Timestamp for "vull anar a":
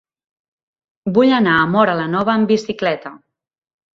1.17-1.67